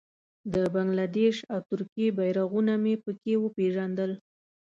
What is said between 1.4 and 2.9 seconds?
او ترکیې بېرغونه